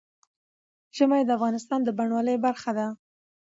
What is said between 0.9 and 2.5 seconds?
ژمی د افغانستان د بڼوالۍ